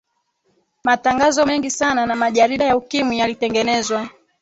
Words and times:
matangazo 0.83 1.45
mengi 1.45 1.71
sana 1.71 2.05
na 2.05 2.15
majarida 2.15 2.65
ya 2.65 2.77
ukimwi 2.77 3.19
yalitengenezwa 3.19 4.09